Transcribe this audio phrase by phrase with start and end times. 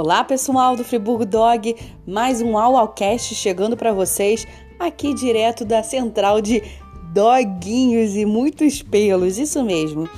[0.00, 1.74] Olá, pessoal do Friburgo Dog,
[2.06, 4.46] mais um Aualcast chegando para vocês
[4.78, 6.62] aqui direto da central de
[7.12, 10.08] doguinhos e muitos pelos, isso mesmo.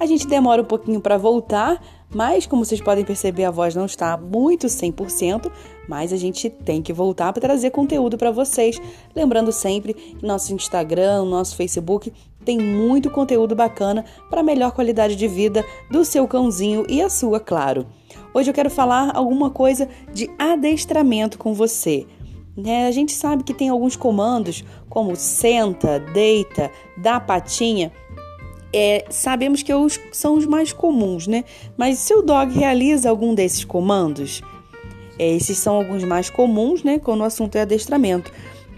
[0.00, 1.80] A gente demora um pouquinho para voltar,
[2.12, 5.52] mas como vocês podem perceber, a voz não está muito 100%,
[5.88, 8.80] mas a gente tem que voltar para trazer conteúdo para vocês.
[9.14, 12.12] Lembrando sempre que nosso Instagram, nosso Facebook
[12.44, 17.38] tem muito conteúdo bacana para melhor qualidade de vida do seu cãozinho e a sua,
[17.38, 17.86] claro.
[18.34, 22.06] Hoje eu quero falar alguma coisa de adestramento com você.
[22.56, 22.86] Né?
[22.86, 27.92] A gente sabe que tem alguns comandos, como senta, deita, dá patinha.
[28.72, 31.44] É, sabemos que os, são os mais comuns, né?
[31.76, 34.42] Mas se o dog realiza algum desses comandos,
[35.18, 36.98] é, esses são alguns mais comuns, né?
[36.98, 38.30] Quando o assunto é adestramento.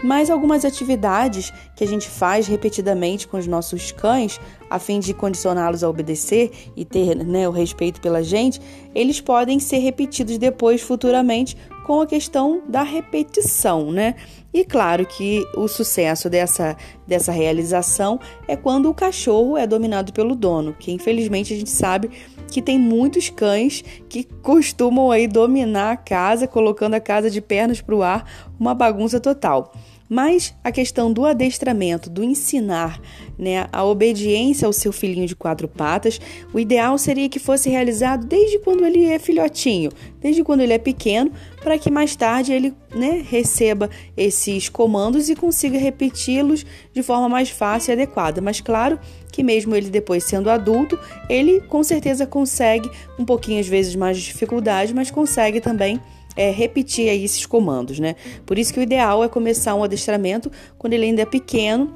[0.03, 5.13] Mas algumas atividades que a gente faz repetidamente com os nossos cães, a fim de
[5.13, 8.59] condicioná-los a obedecer e ter né, o respeito pela gente,
[8.95, 14.15] eles podem ser repetidos depois, futuramente, com a questão da repetição, né?
[14.53, 16.75] E claro que o sucesso dessa,
[17.07, 22.11] dessa realização é quando o cachorro é dominado pelo dono, que infelizmente a gente sabe
[22.51, 27.79] que tem muitos cães que costumam aí dominar a casa, colocando a casa de pernas
[27.81, 28.25] para o ar,
[28.59, 29.73] uma bagunça total.
[30.13, 32.99] Mas a questão do adestramento, do ensinar
[33.39, 36.19] né, a obediência ao seu filhinho de quatro patas,
[36.53, 40.77] o ideal seria que fosse realizado desde quando ele é filhotinho, desde quando ele é
[40.77, 41.31] pequeno,
[41.63, 47.49] para que mais tarde ele né, receba esses comandos e consiga repeti-los de forma mais
[47.49, 48.41] fácil e adequada.
[48.41, 48.99] Mas claro
[49.31, 54.17] que mesmo ele depois sendo adulto, ele com certeza consegue um pouquinho às vezes mais
[54.17, 56.01] de dificuldade, mas consegue também
[56.35, 58.15] é, repetir aí esses comandos, né?
[58.45, 61.93] Por isso que o ideal é começar um adestramento quando ele ainda é pequeno,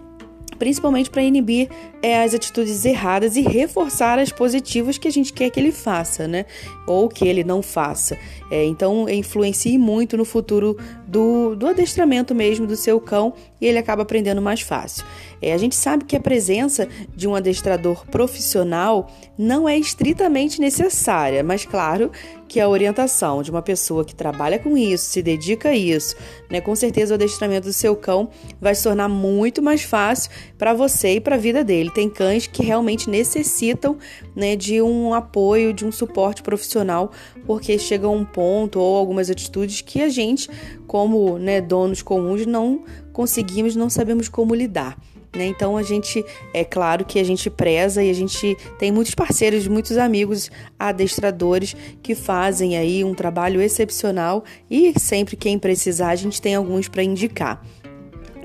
[0.58, 1.69] principalmente para inibir
[2.02, 6.28] é, as atitudes erradas e reforçar as positivas que a gente quer que ele faça,
[6.28, 6.45] né?
[6.88, 8.17] Ou que ele não faça.
[8.50, 13.78] É, então, influencie muito no futuro do, do adestramento mesmo do seu cão e ele
[13.78, 15.06] acaba aprendendo mais fácil.
[15.41, 21.44] É, a gente sabe que a presença de um adestrador profissional não é estritamente necessária,
[21.44, 22.12] mas claro
[22.55, 26.16] que a orientação de uma pessoa que trabalha com isso, se dedica a isso,
[26.49, 28.29] né, com certeza o adestramento do seu cão
[28.61, 31.91] vai se tornar muito mais fácil para você e para a vida dele.
[31.91, 33.97] Tem cães que realmente necessitam
[34.33, 37.11] né, de um apoio, de um suporte profissional,
[37.45, 40.49] porque chega um ponto ou algumas atitudes que a gente,
[40.88, 44.97] como né, donos comuns, não conseguimos, não sabemos como lidar.
[45.35, 45.46] Né?
[45.47, 46.23] Então a gente,
[46.53, 51.75] é claro que a gente preza e a gente tem muitos parceiros, muitos amigos adestradores
[52.01, 57.03] que fazem aí um trabalho excepcional e sempre quem precisar a gente tem alguns para
[57.03, 57.62] indicar.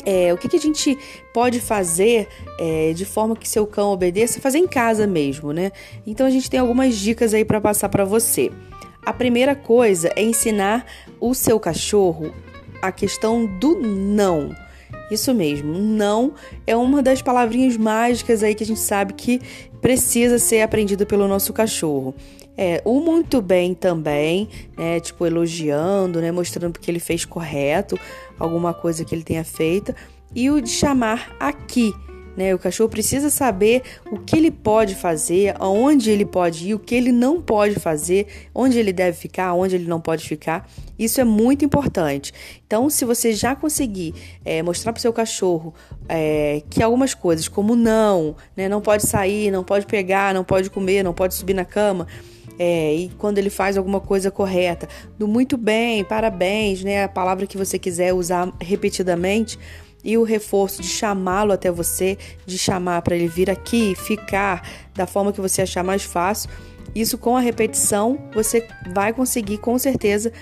[0.04, 0.96] É, o que, que, a gente
[1.32, 2.26] pode fazer
[2.58, 4.40] é, de forma que seu cão obedeça?
[4.40, 5.70] Fazer em casa mesmo, né?
[6.06, 8.50] Então a gente tem algumas dicas aí para passar para você.
[9.04, 10.86] A primeira coisa é ensinar
[11.20, 12.32] o seu cachorro
[12.80, 14.54] a questão do não.
[15.10, 16.34] Isso mesmo, não
[16.66, 19.40] é uma das palavrinhas mágicas aí que a gente sabe que
[19.80, 22.14] precisa ser aprendido pelo nosso cachorro.
[22.56, 27.98] É, o muito bem também, né, tipo elogiando, né, mostrando que ele fez correto,
[28.38, 29.94] alguma coisa que ele tenha feito,
[30.34, 31.92] e o de chamar aqui,
[32.36, 32.54] né?
[32.54, 36.94] O cachorro precisa saber o que ele pode fazer, aonde ele pode ir, o que
[36.94, 40.68] ele não pode fazer, onde ele deve ficar, onde ele não pode ficar.
[40.98, 42.32] Isso é muito importante.
[42.66, 44.14] Então, se você já conseguir
[44.44, 45.74] é, mostrar para o seu cachorro
[46.08, 50.70] é, que algumas coisas, como não, né, não pode sair, não pode pegar, não pode
[50.70, 52.06] comer, não pode subir na cama,
[52.62, 54.86] é, e quando ele faz alguma coisa correta,
[55.18, 59.58] do muito bem, parabéns, né, a palavra que você quiser usar repetidamente
[60.04, 62.16] e o reforço de chamá-lo até você,
[62.46, 66.50] de chamar para ele vir aqui, ficar da forma que você achar mais fácil.
[66.94, 70.32] Isso com a repetição você vai conseguir com certeza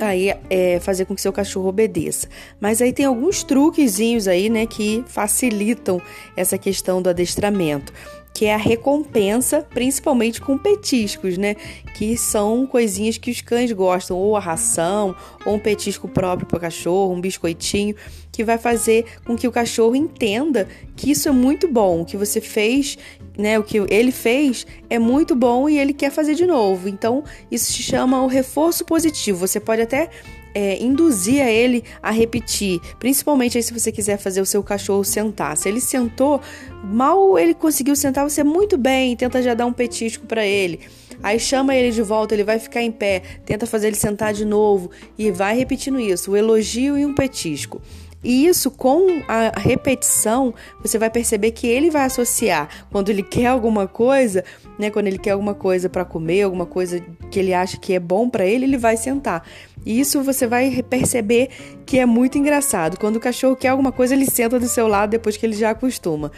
[0.00, 2.28] aí é, fazer com que seu cachorro obedeça.
[2.60, 6.00] Mas aí tem alguns truquezinhos aí, né, que facilitam
[6.36, 7.92] essa questão do adestramento
[8.34, 11.54] que é a recompensa, principalmente com petiscos, né?
[11.94, 15.14] Que são coisinhas que os cães gostam, ou a ração,
[15.44, 17.94] ou um petisco próprio para o cachorro, um biscoitinho,
[18.30, 22.40] que vai fazer com que o cachorro entenda que isso é muito bom, que você
[22.40, 22.96] fez,
[23.36, 23.58] né?
[23.58, 26.88] O que ele fez é muito bom e ele quer fazer de novo.
[26.88, 29.46] Então, isso se chama o reforço positivo.
[29.46, 30.08] Você pode até
[30.54, 35.04] é, induzir a ele a repetir, principalmente aí se você quiser fazer o seu cachorro
[35.04, 35.56] sentar.
[35.56, 36.40] Se ele sentou,
[36.84, 40.80] mal ele conseguiu sentar, você muito bem, tenta já dar um petisco para ele.
[41.22, 44.44] Aí chama ele de volta, ele vai ficar em pé, tenta fazer ele sentar de
[44.44, 47.80] novo e vai repetindo isso, o elogio e um petisco.
[48.22, 53.46] E isso, com a repetição, você vai perceber que ele vai associar quando ele quer
[53.46, 54.44] alguma coisa,
[54.78, 54.90] né?
[54.90, 58.28] Quando ele quer alguma coisa para comer, alguma coisa que ele acha que é bom
[58.28, 59.44] para ele, ele vai sentar.
[59.84, 61.48] E isso você vai perceber
[61.84, 62.98] que é muito engraçado.
[62.98, 65.70] Quando o cachorro quer alguma coisa, ele senta do seu lado depois que ele já
[65.70, 66.30] acostuma.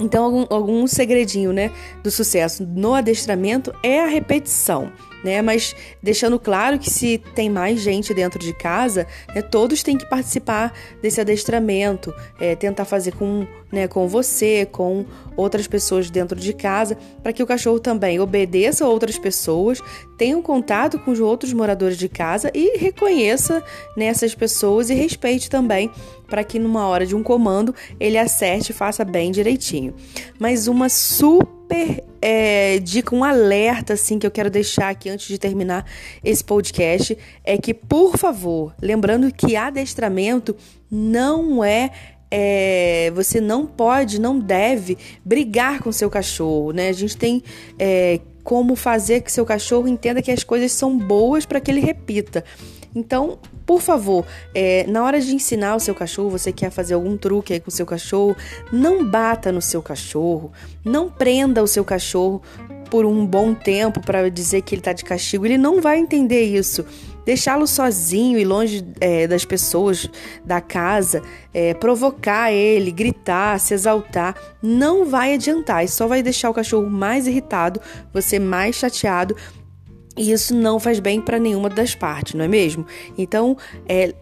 [0.00, 1.70] Então, algum, algum segredinho, né,
[2.02, 4.90] do sucesso no adestramento é a repetição
[5.24, 5.40] né?
[5.40, 10.08] Mas deixando claro que se tem mais gente dentro de casa, né, todos têm que
[10.08, 10.72] participar
[11.02, 15.06] desse adestramento, é, tentar fazer com, né, com você, com
[15.36, 19.80] outras pessoas dentro de casa, para que o cachorro também obedeça a outras pessoas,
[20.18, 23.62] tenha um contato com os outros moradores de casa e reconheça
[23.96, 25.90] nessas né, pessoas e respeite também
[26.28, 29.94] para que numa hora de um comando ele acerte e faça bem direitinho.
[30.38, 35.36] Mas uma super é, dica, um alerta assim que eu quero deixar aqui antes de
[35.36, 35.84] terminar
[36.24, 40.56] esse podcast é que, por favor, lembrando que adestramento
[40.90, 41.90] não é
[42.30, 46.88] é, você não pode, não deve brigar com seu cachorro, né?
[46.88, 47.42] A gente tem
[47.78, 51.80] é, como fazer que seu cachorro entenda que as coisas são boas para que ele
[51.80, 52.42] repita.
[52.94, 54.24] Então, por favor,
[54.54, 57.68] é, na hora de ensinar o seu cachorro, você quer fazer algum truque aí com
[57.68, 58.36] o seu cachorro,
[58.72, 60.52] não bata no seu cachorro,
[60.84, 62.40] não prenda o seu cachorro
[62.90, 65.44] por um bom tempo para dizer que ele está de castigo.
[65.44, 66.84] Ele não vai entender isso.
[67.24, 70.08] Deixá-lo sozinho e longe é, das pessoas
[70.44, 75.84] da casa, é, provocar ele, gritar, se exaltar, não vai adiantar.
[75.84, 77.80] Isso só vai deixar o cachorro mais irritado,
[78.12, 79.34] você mais chateado
[80.16, 82.86] e isso não faz bem para nenhuma das partes, não é mesmo?
[83.16, 83.56] Então,
[83.88, 84.14] é,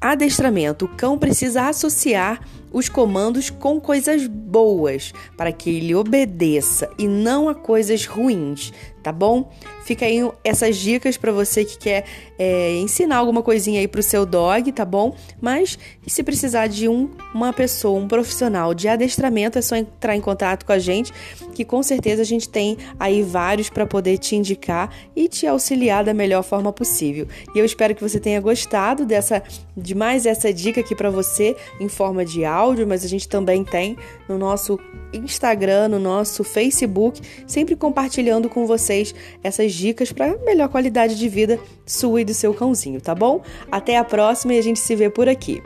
[0.00, 0.84] adestramento.
[0.84, 2.40] O cão precisa associar
[2.72, 9.12] os comandos com coisas boas para que ele obedeça e não a coisas ruins, tá
[9.12, 9.50] bom?
[9.84, 12.04] Fica aí essas dicas para você que quer
[12.38, 15.14] é, ensinar alguma coisinha aí pro seu dog, tá bom?
[15.40, 20.20] Mas se precisar de um, uma pessoa, um profissional de adestramento, é só entrar em
[20.20, 21.12] contato com a gente,
[21.54, 26.04] que com certeza a gente tem aí vários para poder te indicar e te auxiliar
[26.04, 27.26] da melhor forma possível.
[27.54, 29.42] E eu espero que você tenha gostado dessa
[29.76, 33.64] de mais essa dica aqui para você em forma de áudio, mas a gente também
[33.64, 33.96] tem
[34.28, 34.78] no nosso
[35.12, 41.58] Instagram, no nosso Facebook, sempre compartilhando com vocês essas dicas para melhor qualidade de vida
[41.86, 43.42] sua e do seu cãozinho, tá bom?
[43.70, 45.62] Até a próxima e a gente se vê por aqui.